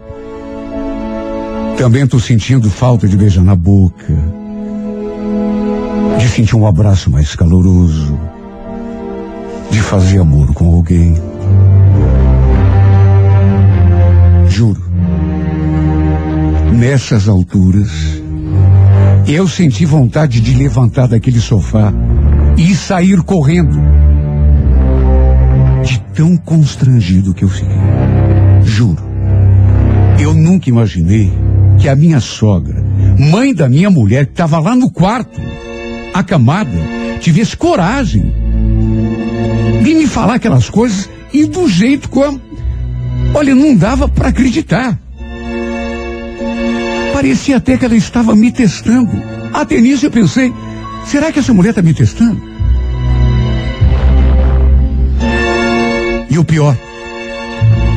[1.76, 4.14] Também tô sentindo falta de beijar na boca,
[6.18, 8.18] de sentir um abraço mais caloroso,
[9.70, 11.14] de fazer amor com alguém.
[14.48, 14.82] Juro.
[16.72, 17.90] Nessas alturas,
[19.26, 21.92] eu senti vontade de levantar daquele sofá
[22.56, 24.01] e sair correndo.
[26.14, 27.76] Tão constrangido que eu fiquei.
[28.64, 29.02] Juro.
[30.18, 31.32] Eu nunca imaginei
[31.78, 32.84] que a minha sogra,
[33.18, 35.40] mãe da minha mulher, que estava lá no quarto,
[36.12, 36.70] acamada,
[37.18, 38.32] tivesse coragem
[39.82, 42.40] de me falar aquelas coisas e do jeito como.
[43.34, 44.98] Olha, não dava para acreditar.
[47.12, 49.10] Parecia até que ela estava me testando.
[49.52, 50.52] Até nisso eu pensei,
[51.06, 52.51] será que essa mulher está me testando?
[56.32, 56.74] E o pior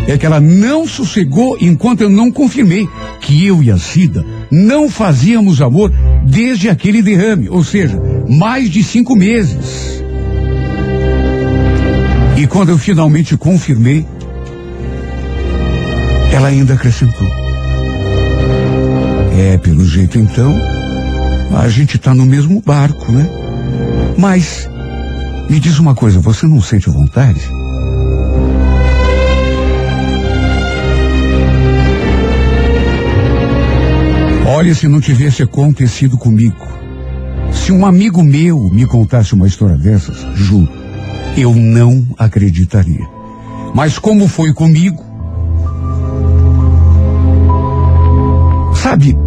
[0.09, 2.85] é que ela não sossegou enquanto eu não confirmei
[3.21, 5.89] que eu e a Cida não fazíamos amor
[6.25, 10.03] desde aquele derrame, ou seja, mais de cinco meses.
[12.35, 14.05] E quando eu finalmente confirmei,
[16.29, 17.29] ela ainda acrescentou.
[19.39, 20.53] É, pelo jeito então,
[21.57, 23.29] a gente tá no mesmo barco, né?
[24.17, 24.69] Mas,
[25.49, 27.39] me diz uma coisa, você não sente vontade?
[34.47, 36.67] Olha, se não tivesse acontecido comigo,
[37.51, 40.69] se um amigo meu me contasse uma história dessas, juro,
[41.35, 43.09] eu não acreditaria.
[43.73, 45.03] Mas como foi comigo,
[48.75, 49.17] sabe,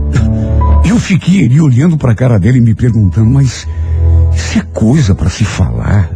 [0.88, 3.66] eu fiquei ali olhando para a cara dele e me perguntando, mas
[4.33, 6.11] isso é coisa para se falar?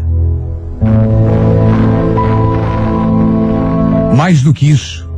[4.16, 5.10] Mais do que isso,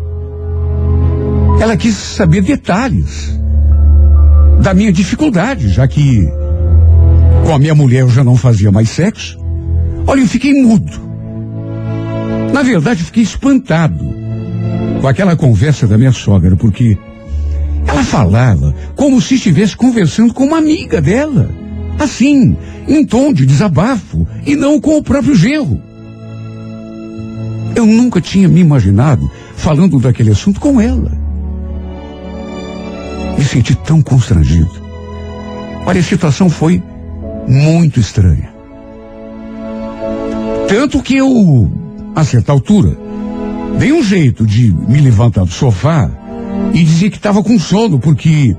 [1.60, 3.43] ela quis saber detalhes
[4.64, 6.26] da minha dificuldade, já que
[7.44, 9.38] com a minha mulher eu já não fazia mais sexo.
[10.06, 10.90] Olha, eu fiquei mudo.
[12.50, 14.02] Na verdade, fiquei espantado
[15.02, 16.96] com aquela conversa da minha sogra, porque
[17.86, 21.50] ela falava como se estivesse conversando com uma amiga dela.
[21.98, 22.56] Assim,
[22.88, 25.78] em tom de desabafo, e não com o próprio genro.
[27.76, 31.23] Eu nunca tinha me imaginado falando daquele assunto com ela.
[33.36, 34.70] Me senti tão constrangido.
[35.86, 36.82] Olha, a situação foi
[37.46, 38.52] muito estranha.
[40.68, 41.70] Tanto que eu,
[42.14, 42.96] a certa altura,
[43.78, 46.10] dei um jeito de me levantar do sofá
[46.72, 48.56] e dizer que estava com sono, porque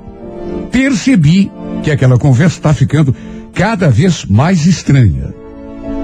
[0.72, 1.52] percebi
[1.84, 3.16] que aquela conversa está ficando
[3.54, 5.34] cada vez mais estranha.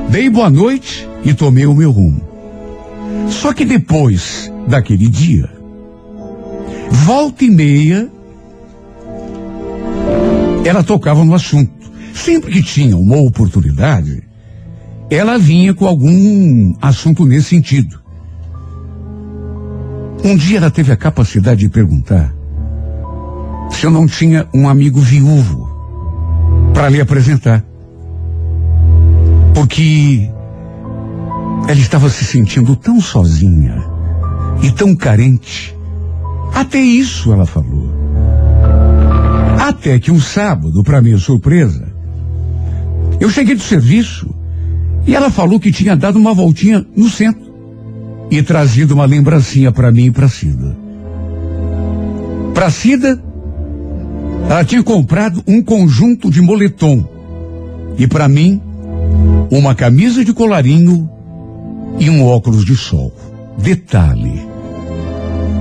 [0.09, 2.21] Dei boa noite e tomei o meu rumo.
[3.29, 5.49] Só que depois daquele dia,
[6.89, 8.09] volta e meia,
[10.63, 11.71] ela tocava no assunto.
[12.13, 14.23] Sempre que tinha uma oportunidade,
[15.09, 17.99] ela vinha com algum assunto nesse sentido.
[20.23, 22.33] Um dia ela teve a capacidade de perguntar
[23.71, 25.69] se eu não tinha um amigo viúvo
[26.73, 27.63] para lhe apresentar.
[29.55, 30.29] Porque
[31.67, 33.83] ela estava se sentindo tão sozinha
[34.61, 35.75] e tão carente.
[36.53, 37.70] Até isso ela falou.
[39.71, 41.87] Até que um sábado, para minha surpresa,
[43.21, 44.29] eu cheguei do serviço
[45.07, 47.53] e ela falou que tinha dado uma voltinha no centro
[48.29, 50.75] e trazido uma lembrancinha para mim e para Cida.
[52.53, 53.23] Para Cida,
[54.49, 57.07] ela tinha comprado um conjunto de moletom
[57.97, 58.61] e para mim
[59.49, 61.09] uma camisa de colarinho
[61.97, 63.13] e um óculos de sol.
[63.57, 64.41] Detalhe: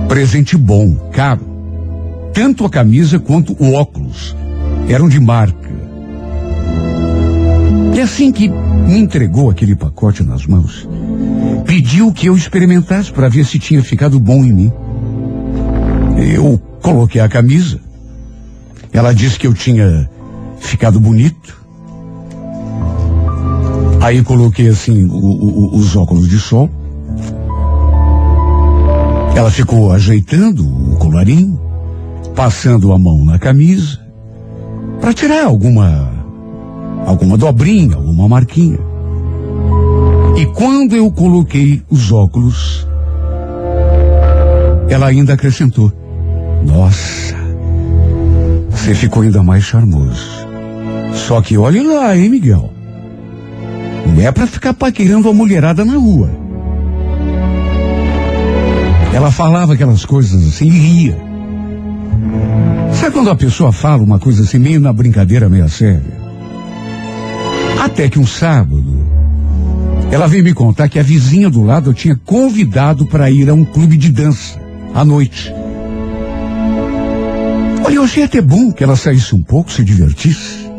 [0.09, 1.50] presente bom, caro.
[2.33, 4.35] Tanto a camisa quanto o óculos
[4.87, 5.69] eram de marca.
[7.95, 10.87] E assim que me entregou aquele pacote nas mãos,
[11.65, 14.71] pediu que eu experimentasse para ver se tinha ficado bom em mim.
[16.35, 17.79] Eu coloquei a camisa
[18.93, 20.09] Ela disse que eu tinha
[20.59, 21.61] ficado bonito.
[24.01, 26.69] Aí coloquei assim o, o, os óculos de sol.
[29.35, 31.60] Ela ficou ajeitando o colarinho,
[32.35, 33.99] passando a mão na camisa,
[34.99, 36.09] para tirar alguma
[37.05, 38.79] alguma dobrinha, alguma marquinha.
[40.37, 42.87] E quando eu coloquei os óculos,
[44.89, 45.91] ela ainda acrescentou:
[46.65, 47.35] Nossa,
[48.69, 50.41] você ficou ainda mais charmoso.
[51.13, 52.71] Só que olhe lá, hein, Miguel?
[54.05, 56.29] Não é para ficar paquerando a mulherada na rua.
[59.13, 61.30] Ela falava aquelas coisas assim e ria.
[62.93, 66.21] Sabe quando a pessoa fala uma coisa assim, meio na brincadeira, meio séria?
[67.79, 69.03] Até que um sábado,
[70.11, 73.53] ela veio me contar que a vizinha do lado eu tinha convidado para ir a
[73.53, 74.59] um clube de dança
[74.93, 75.51] à noite.
[77.83, 80.69] Olha, eu achei até bom que ela saísse um pouco, se divertisse.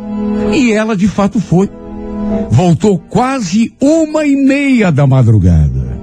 [0.52, 1.68] E ela de fato foi.
[2.50, 5.98] Voltou quase uma e meia da madrugada.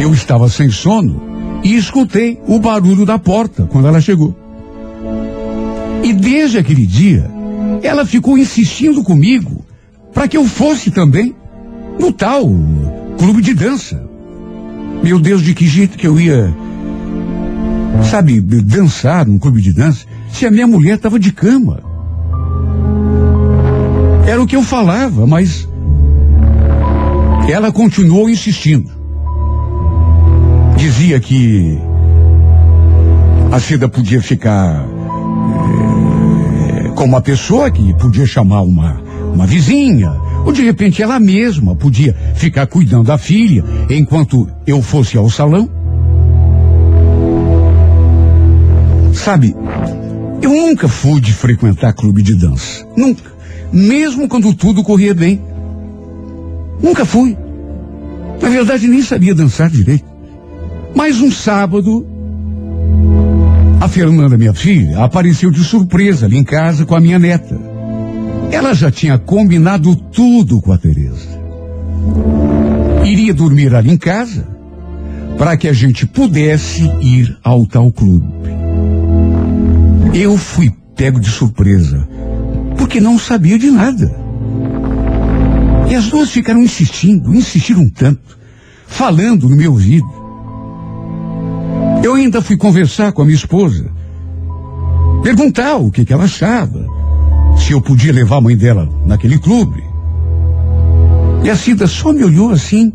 [0.00, 1.33] Eu estava sem sono
[1.64, 4.36] e escutei o barulho da porta quando ela chegou.
[6.02, 7.30] E desde aquele dia,
[7.82, 9.64] ela ficou insistindo comigo
[10.12, 11.34] para que eu fosse também
[11.98, 12.46] no tal
[13.18, 14.04] clube de dança.
[15.02, 16.54] Meu Deus, de que jeito que eu ia,
[18.10, 21.82] sabe, dançar num clube de dança se a minha mulher estava de cama?
[24.26, 25.66] Era o que eu falava, mas
[27.48, 29.03] ela continuou insistindo.
[30.84, 31.78] Dizia que
[33.50, 34.84] a Cida podia ficar
[36.84, 39.00] é, com uma pessoa que podia chamar uma,
[39.32, 40.12] uma vizinha,
[40.44, 45.70] ou de repente ela mesma podia ficar cuidando da filha enquanto eu fosse ao salão.
[49.14, 49.56] Sabe,
[50.42, 52.86] eu nunca fui de frequentar clube de dança.
[52.94, 53.22] Nunca
[53.72, 55.40] mesmo quando tudo corria bem.
[56.82, 57.34] Nunca fui.
[58.42, 60.12] Na verdade, nem sabia dançar direito.
[60.94, 62.06] Mas um sábado,
[63.80, 67.58] a Fernanda, minha filha, apareceu de surpresa ali em casa com a minha neta.
[68.50, 71.42] Ela já tinha combinado tudo com a Teresa.
[73.04, 74.46] Iria dormir ali em casa
[75.36, 78.26] para que a gente pudesse ir ao tal clube.
[80.14, 82.08] Eu fui pego de surpresa
[82.78, 84.14] porque não sabia de nada.
[85.90, 88.38] E as duas ficaram insistindo, insistiram tanto,
[88.86, 90.23] falando no meu ouvido.
[92.04, 93.86] Eu ainda fui conversar com a minha esposa,
[95.22, 96.86] perguntar o que, que ela achava,
[97.56, 99.82] se eu podia levar a mãe dela naquele clube.
[101.42, 102.92] E a Cida só me olhou assim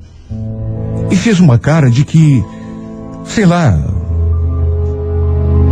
[1.09, 2.45] e fez uma cara de que,
[3.25, 3.71] sei lá,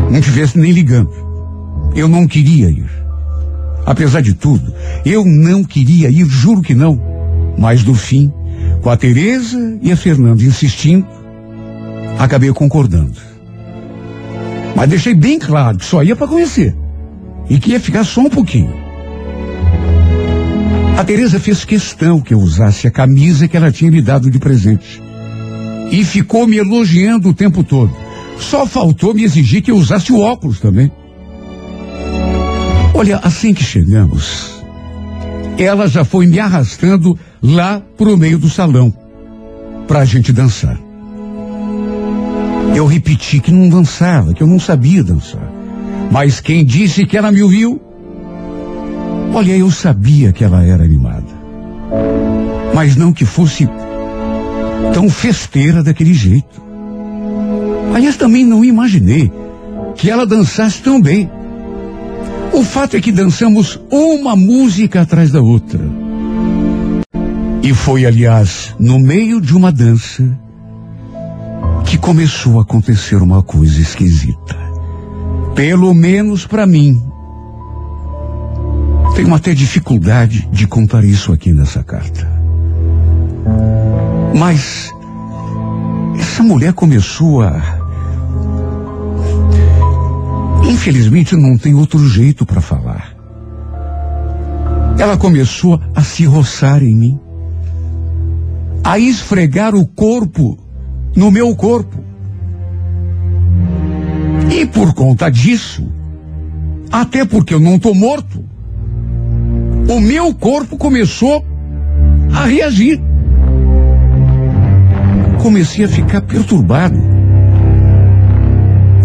[0.10, 1.14] não tivesse nem ligando.
[1.94, 2.90] Eu não queria ir.
[3.86, 4.74] Apesar de tudo,
[5.06, 7.00] eu não queria ir, juro que não.
[7.56, 8.34] Mas no fim,
[8.82, 11.06] com a Teresa e a Fernanda insistindo,
[12.18, 13.20] acabei concordando.
[14.76, 16.76] Mas deixei bem claro que só ia para conhecer.
[17.50, 18.74] E que ia ficar só um pouquinho.
[20.98, 24.40] A Teresa fez questão que eu usasse a camisa que ela tinha me dado de
[24.40, 25.02] presente.
[25.92, 27.96] E ficou me elogiando o tempo todo.
[28.40, 30.92] Só faltou me exigir que eu usasse o óculos também.
[32.94, 34.64] Olha, assim que chegamos,
[35.58, 38.94] ela já foi me arrastando lá pro meio do salão
[39.88, 40.87] pra gente dançar.
[42.78, 45.52] Eu repeti que não dançava, que eu não sabia dançar.
[46.12, 47.82] Mas quem disse que ela me ouviu?
[49.34, 51.26] Olha, eu sabia que ela era animada.
[52.76, 53.68] Mas não que fosse
[54.94, 56.62] tão festeira daquele jeito.
[57.96, 59.32] Aliás, também não imaginei
[59.96, 61.28] que ela dançasse tão bem.
[62.54, 65.82] O fato é que dançamos uma música atrás da outra.
[67.64, 70.46] E foi, aliás, no meio de uma dança
[71.88, 74.58] que começou a acontecer uma coisa esquisita.
[75.56, 77.02] Pelo menos para mim.
[79.16, 82.30] Tenho até dificuldade de contar isso aqui nessa carta.
[84.36, 84.92] Mas
[86.20, 87.88] essa mulher começou a
[90.70, 93.16] Infelizmente não tem outro jeito para falar.
[95.00, 97.20] Ela começou a se roçar em mim,
[98.84, 100.67] a esfregar o corpo
[101.18, 101.98] no meu corpo.
[104.54, 105.92] E por conta disso,
[106.92, 108.46] até porque eu não estou morto,
[109.90, 111.44] o meu corpo começou
[112.32, 113.02] a reagir.
[115.42, 117.00] Comecei a ficar perturbado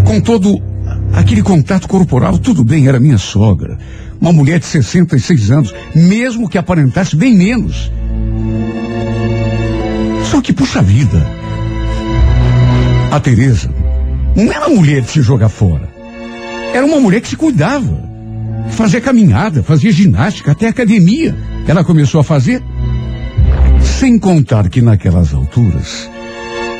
[0.05, 0.61] com todo
[1.15, 3.79] aquele contato corporal, tudo bem, era minha sogra.
[4.21, 7.91] Uma mulher de 66 anos, mesmo que aparentasse bem menos.
[10.31, 11.42] Só que, puxa vida,
[13.13, 13.69] a Tereza
[14.35, 15.87] não era uma mulher de se jogar fora.
[16.73, 18.11] Era uma mulher que se cuidava.
[18.71, 21.37] Fazia caminhada, fazia ginástica, até academia.
[21.69, 22.63] Ela começou a fazer.
[23.83, 26.11] Sem contar que naquelas alturas,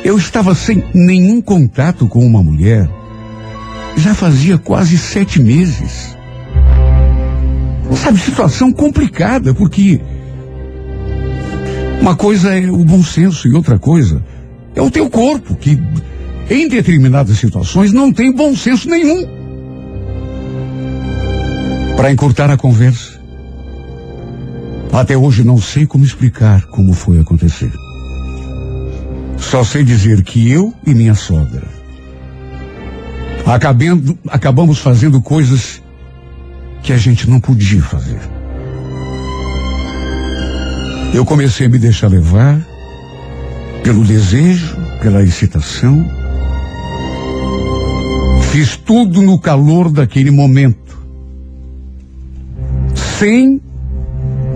[0.03, 2.89] eu estava sem nenhum contato com uma mulher.
[3.95, 6.17] Já fazia quase sete meses.
[7.95, 10.01] Sabe, situação complicada, porque
[12.01, 14.23] uma coisa é o bom senso e outra coisa
[14.75, 15.79] é o teu corpo, que
[16.49, 19.27] em determinadas situações não tem bom senso nenhum.
[21.95, 23.19] Para encurtar a conversa,
[24.91, 27.71] até hoje não sei como explicar como foi acontecer.
[29.37, 31.83] Só sei dizer que eu e minha sogra
[33.45, 35.81] acabando, acabamos fazendo coisas
[36.81, 38.19] que a gente não podia fazer.
[41.13, 42.59] Eu comecei a me deixar levar
[43.83, 46.22] pelo desejo, pela excitação.
[48.53, 50.95] Fiz tudo no calor daquele momento,
[53.19, 53.59] sem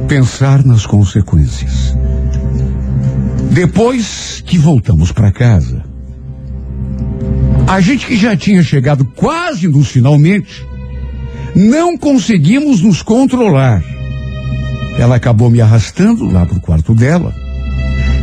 [0.07, 1.97] pensar nas consequências.
[3.49, 5.83] Depois que voltamos para casa,
[7.67, 10.63] a gente que já tinha chegado quase nos finalmente,
[11.55, 13.83] não conseguimos nos controlar.
[14.99, 17.33] Ela acabou me arrastando lá para o quarto dela,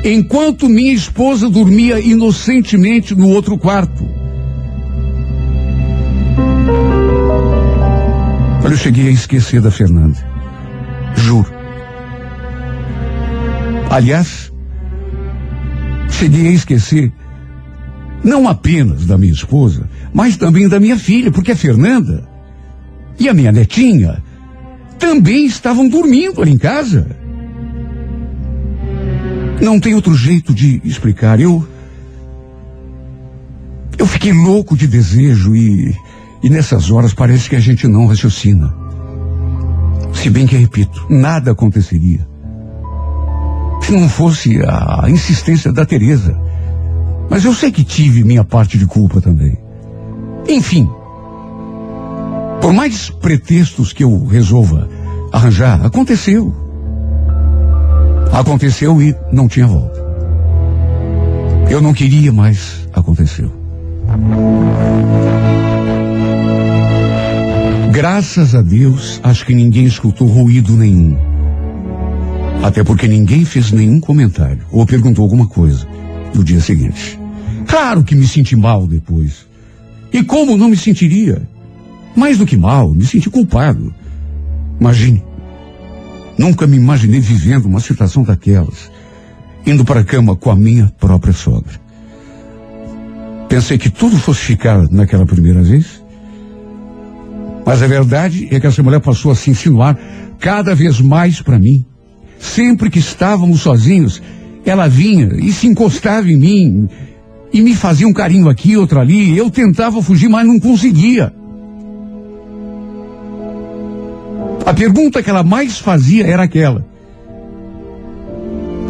[0.04, 4.13] enquanto minha esposa dormia inocentemente no outro quarto.
[8.84, 10.18] Cheguei a esquecer da Fernanda.
[11.16, 11.50] Juro.
[13.88, 14.52] Aliás,
[16.10, 17.10] cheguei a esquecer
[18.22, 22.28] não apenas da minha esposa, mas também da minha filha, porque a Fernanda
[23.18, 24.22] e a minha netinha
[24.98, 27.06] também estavam dormindo ali em casa.
[29.62, 31.40] Não tem outro jeito de explicar.
[31.40, 31.66] Eu.
[33.96, 35.96] Eu fiquei louco de desejo e.
[36.44, 38.76] E nessas horas parece que a gente não raciocina.
[40.12, 42.28] Se bem que, repito, nada aconteceria.
[43.80, 46.38] Se não fosse a insistência da Teresa.
[47.30, 49.56] Mas eu sei que tive minha parte de culpa também.
[50.46, 50.86] Enfim,
[52.60, 54.86] por mais pretextos que eu resolva
[55.32, 56.54] arranjar, aconteceu.
[58.30, 59.98] Aconteceu e não tinha volta.
[61.70, 63.50] Eu não queria, mas aconteceu.
[68.06, 71.16] Graças a Deus, acho que ninguém escutou ruído nenhum.
[72.62, 75.88] Até porque ninguém fez nenhum comentário ou perguntou alguma coisa
[76.34, 77.18] no dia seguinte.
[77.66, 79.46] Claro que me senti mal depois.
[80.12, 81.48] E como não me sentiria?
[82.14, 83.94] Mais do que mal, me senti culpado.
[84.78, 85.24] Imagine.
[86.36, 88.90] Nunca me imaginei vivendo uma situação daquelas.
[89.66, 91.80] Indo para a cama com a minha própria sogra.
[93.48, 96.03] Pensei que tudo fosse ficar naquela primeira vez.
[97.64, 99.98] Mas a verdade é que essa mulher passou a se insinuar
[100.38, 101.84] cada vez mais para mim.
[102.38, 104.22] Sempre que estávamos sozinhos,
[104.66, 106.88] ela vinha e se encostava em mim
[107.52, 109.36] e me fazia um carinho aqui, outro ali.
[109.36, 111.32] Eu tentava fugir, mas não conseguia.
[114.66, 116.84] A pergunta que ela mais fazia era aquela: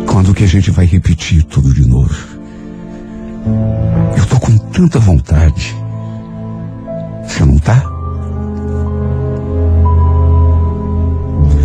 [0.07, 2.15] quando que a gente vai repetir tudo de novo?
[4.17, 5.77] Eu tô com tanta vontade.
[7.27, 7.94] Você não tá?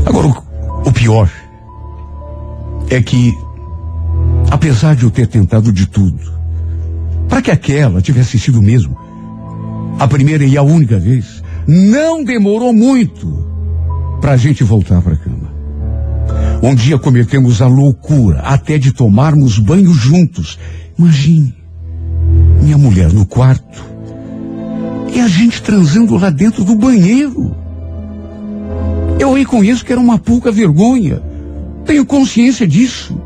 [0.10, 1.30] Agora, o, o pior
[2.90, 3.38] é que,
[4.50, 6.34] apesar de eu ter tentado de tudo,
[7.30, 8.98] para que aquela tivesse sido mesmo
[10.00, 13.48] a primeira e a única vez, não demorou muito
[14.20, 15.54] para a gente voltar para a cama.
[16.64, 20.58] Um dia cometemos a loucura até de tomarmos banho juntos.
[20.98, 21.56] Imagine,
[22.62, 23.84] minha mulher no quarto
[25.14, 27.56] e a gente transando lá dentro do banheiro.
[29.20, 31.22] Eu reconheço que era uma pouca vergonha.
[31.86, 33.20] Tenho consciência disso.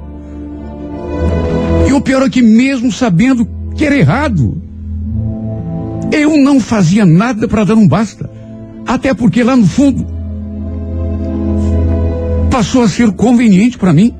[1.87, 4.61] E o pior é que mesmo sabendo que era errado,
[6.11, 8.29] eu não fazia nada para dar um basta.
[8.85, 10.05] Até porque lá no fundo
[12.49, 14.13] passou a ser conveniente para mim.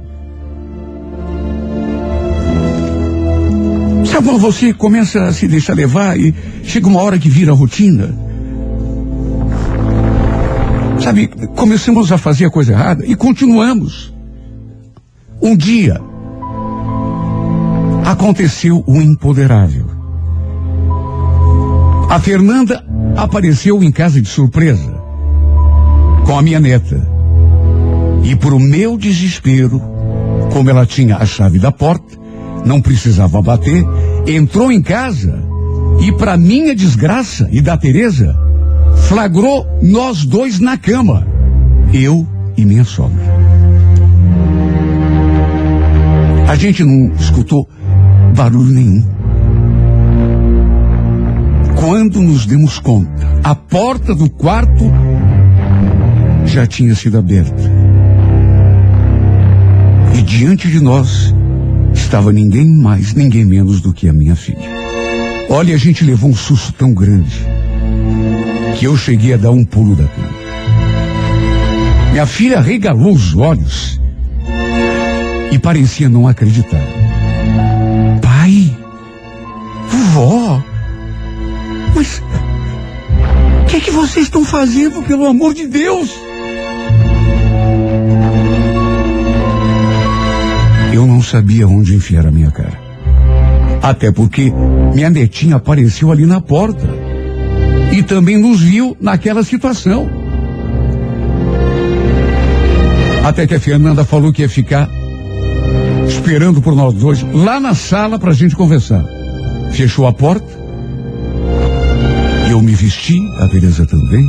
[4.05, 8.13] Sabe quando você começa a se deixar levar e chega uma hora que vira rotina?
[11.03, 14.13] Sabe, começamos a fazer a coisa errada e continuamos.
[15.41, 15.99] Um dia
[18.05, 19.85] aconteceu o impoderável.
[22.09, 22.85] A Fernanda
[23.17, 25.03] apareceu em casa de surpresa
[26.25, 27.05] com a minha neta.
[28.23, 29.81] E por meu desespero,
[30.53, 32.17] como ela tinha a chave da porta,
[32.65, 33.83] não precisava bater,
[34.25, 35.43] entrou em casa
[35.99, 38.42] e para minha desgraça e da Teresa,
[39.03, 41.27] flagrou nós dois na cama,
[41.93, 42.27] eu
[42.57, 43.21] e minha sogra.
[46.47, 47.67] A gente não escutou
[48.35, 49.03] barulho nenhum.
[51.75, 53.11] Quando nos demos conta,
[53.43, 54.85] a porta do quarto
[56.45, 57.61] já tinha sido aberta.
[60.17, 61.33] E diante de nós
[61.93, 64.71] estava ninguém mais, ninguém menos do que a minha filha.
[65.49, 67.53] Olha, a gente levou um susto tão grande
[68.77, 70.43] que eu cheguei a dar um pulo da cama.
[72.11, 73.99] Minha filha regalou os olhos
[75.51, 76.81] e parecia não acreditar.
[78.21, 78.77] Pai,
[80.13, 80.61] vó,
[81.95, 82.21] mas
[83.61, 86.11] o que é que vocês estão fazendo, pelo amor de Deus?
[90.93, 92.79] Eu não sabia onde enfiar a minha cara.
[93.81, 94.53] Até porque
[94.93, 97.02] minha netinha apareceu ali na porta.
[97.93, 100.09] E também nos viu naquela situação.
[103.23, 104.89] Até que a Fernanda falou que ia ficar
[106.07, 109.05] esperando por nós dois lá na sala para a gente conversar.
[109.71, 110.47] Fechou a porta.
[112.49, 114.25] Eu me vesti, a Teresa também.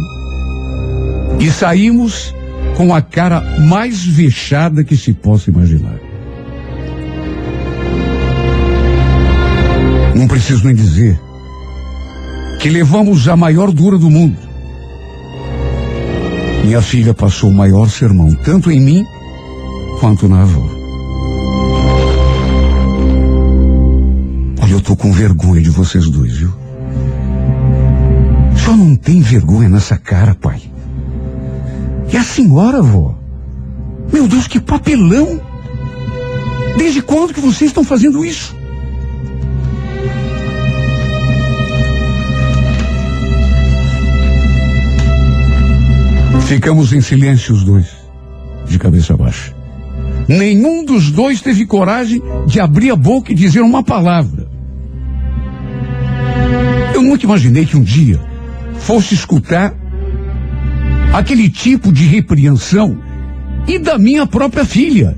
[1.41, 2.35] E saímos
[2.77, 5.99] com a cara mais vexada que se possa imaginar.
[10.15, 11.19] Não preciso nem dizer
[12.65, 14.39] que levamos a maior dura do mundo.
[16.65, 19.05] Minha filha passou o maior sermão, tanto em mim
[20.01, 20.67] quanto na avó.
[24.63, 26.55] Olha, eu tô com vergonha de vocês dois, viu?
[28.57, 30.63] Só não tem vergonha nessa cara, pai.
[32.11, 33.15] E a senhora, avó?
[34.11, 35.39] Meu Deus, que papelão!
[36.79, 38.57] Desde quando que vocês estão fazendo isso?
[46.47, 47.87] Ficamos em silêncio os dois,
[48.67, 49.55] de cabeça baixa.
[50.29, 54.49] Nenhum dos dois teve coragem de abrir a boca e dizer uma palavra.
[56.95, 58.21] Eu nunca imaginei que um dia
[58.79, 59.75] fosse escutar
[61.13, 62.99] aquele tipo de repreensão
[63.67, 65.17] e da minha própria filha.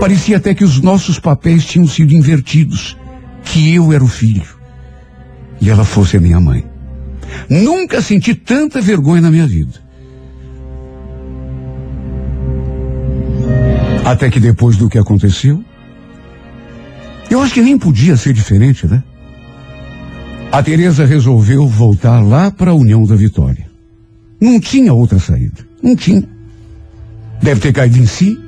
[0.00, 2.96] Parecia até que os nossos papéis tinham sido invertidos,
[3.44, 4.56] que eu era o filho
[5.60, 6.64] e ela fosse a minha mãe.
[7.48, 9.84] Nunca senti tanta vergonha na minha vida.
[14.04, 15.64] Até que depois do que aconteceu,
[17.28, 19.02] eu acho que nem podia ser diferente, né?
[20.52, 23.66] A Teresa resolveu voltar lá para a União da Vitória.
[24.40, 25.66] Não tinha outra saída.
[25.82, 26.22] Não tinha.
[27.42, 28.38] Deve ter caído em si.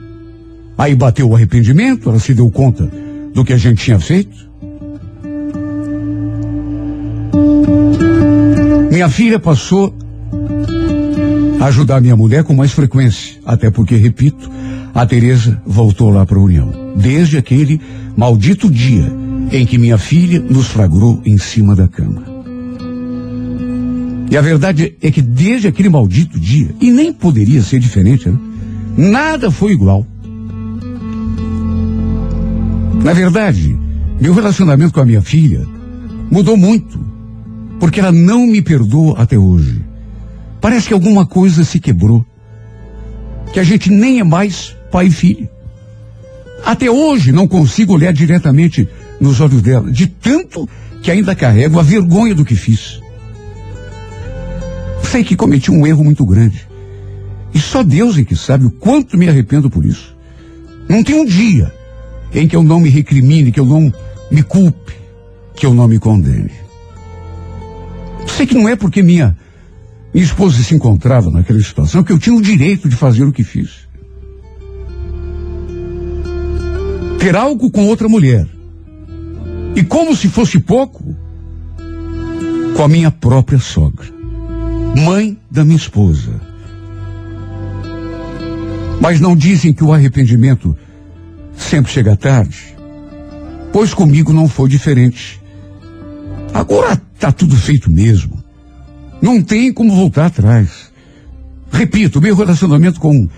[0.76, 2.90] Aí bateu o arrependimento, ela se deu conta
[3.34, 4.47] do que a gente tinha feito.
[8.91, 9.95] Minha filha passou
[11.61, 14.51] a ajudar minha mulher com mais frequência, até porque, repito,
[14.95, 16.72] a Teresa voltou lá para a União.
[16.97, 17.80] Desde aquele
[18.16, 19.12] maldito dia
[19.53, 22.22] em que minha filha nos flagrou em cima da cama.
[24.30, 28.39] E a verdade é que desde aquele maldito dia, e nem poderia ser diferente, né?
[28.97, 30.07] Nada foi igual.
[33.03, 33.78] Na verdade,
[34.20, 35.64] meu relacionamento com a minha filha
[36.30, 37.01] mudou muito,
[37.78, 39.82] porque ela não me perdoa até hoje.
[40.60, 42.24] Parece que alguma coisa se quebrou.
[43.52, 45.48] Que a gente nem é mais pai e filho.
[46.64, 48.88] Até hoje não consigo olhar diretamente
[49.20, 50.68] nos olhos dela, de tanto
[51.02, 53.00] que ainda carrego a vergonha do que fiz.
[55.02, 56.66] Sei que cometi um erro muito grande.
[57.54, 60.14] E só Deus é que sabe o quanto me arrependo por isso.
[60.88, 61.72] Não tem um dia
[62.34, 63.92] em que eu não me recrimine, que eu não
[64.30, 64.92] me culpe,
[65.54, 66.67] que eu não me condene.
[68.28, 69.36] Sei que não é porque minha,
[70.12, 73.42] minha esposa se encontrava naquela situação que eu tinha o direito de fazer o que
[73.42, 73.88] fiz.
[77.18, 78.46] Ter algo com outra mulher.
[79.74, 81.16] E como se fosse pouco,
[82.76, 84.06] com a minha própria sogra,
[85.04, 86.40] mãe da minha esposa.
[89.00, 90.76] Mas não dizem que o arrependimento
[91.56, 92.76] sempre chega tarde,
[93.72, 95.40] pois comigo não foi diferente.
[96.54, 98.38] Agora está tudo feito mesmo.
[99.20, 100.92] Não tem como voltar atrás.
[101.70, 103.28] Repito, meu relacionamento com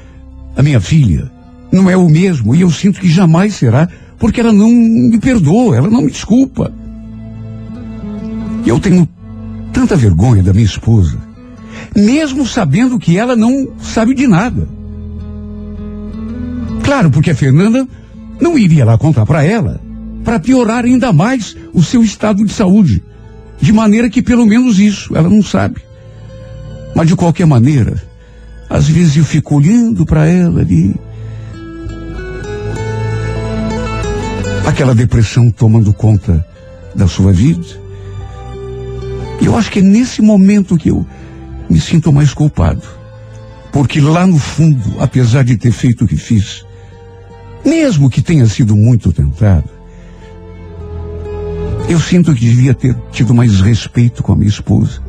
[0.54, 1.30] a minha filha
[1.72, 5.76] não é o mesmo e eu sinto que jamais será, porque ela não me perdoa,
[5.76, 6.70] ela não me desculpa.
[8.66, 9.08] Eu tenho
[9.72, 11.18] tanta vergonha da minha esposa,
[11.96, 14.68] mesmo sabendo que ela não sabe de nada.
[16.84, 17.88] Claro, porque a Fernanda
[18.38, 19.80] não iria lá contar para ela,
[20.22, 23.02] para piorar ainda mais o seu estado de saúde,
[23.60, 25.82] de maneira que pelo menos isso ela não sabe.
[26.94, 28.02] Mas de qualquer maneira,
[28.68, 30.94] às vezes eu fico olhando para ela ali,
[34.66, 36.44] aquela depressão tomando conta
[36.94, 37.66] da sua vida.
[39.40, 41.06] E eu acho que é nesse momento que eu
[41.68, 42.82] me sinto mais culpado.
[43.72, 46.64] Porque lá no fundo, apesar de ter feito o que fiz,
[47.64, 49.79] mesmo que tenha sido muito tentado,
[51.90, 55.02] eu sinto que devia ter tido mais respeito com a minha esposa.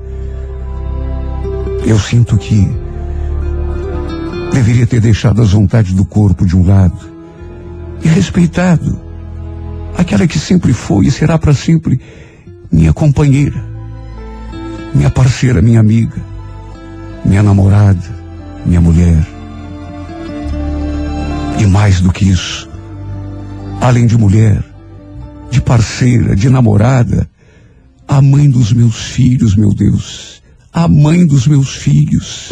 [1.85, 2.67] Eu sinto que
[4.51, 6.97] deveria ter deixado as vontades do corpo de um lado
[8.03, 8.99] e respeitado
[9.95, 12.01] aquela que sempre foi e será para sempre
[12.71, 13.63] minha companheira,
[14.91, 16.19] minha parceira, minha amiga,
[17.23, 18.09] minha namorada,
[18.65, 19.23] minha mulher.
[21.59, 22.67] E mais do que isso,
[23.79, 24.70] além de mulher,
[25.51, 27.29] de parceira, de namorada,
[28.07, 30.41] a mãe dos meus filhos, meu Deus,
[30.73, 32.49] a mãe dos meus filhos.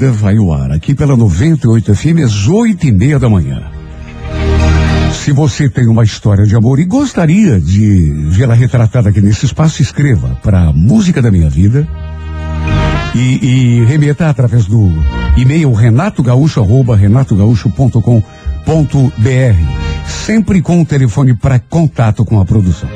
[0.00, 3.62] Vida vai ao ar aqui pela 98 FM às oito e meia da manhã.
[5.12, 9.82] Se você tem uma história de amor e gostaria de vê-la retratada aqui nesse espaço,
[9.82, 11.86] escreva para Música da Minha Vida
[13.14, 14.90] e, e remeta através do
[15.36, 18.22] e-mail renatogaúcho.com.br,
[20.06, 22.88] sempre com o telefone para contato com a produção.